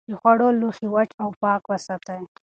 د 0.09 0.11
خوړو 0.21 0.47
لوښي 0.59 0.87
وچ 0.93 1.09
او 1.23 1.29
پاک 1.41 1.61
وساتئ. 1.71 2.21